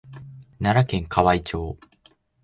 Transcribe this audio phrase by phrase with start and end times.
[0.59, 1.77] 奈良県河合町